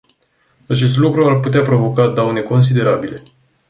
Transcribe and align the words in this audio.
Acest 0.67 0.97
lucru 0.97 1.25
ar 1.29 1.39
putea 1.39 1.61
provoca 1.61 2.07
daune 2.09 2.41
considerabile. 2.41 3.23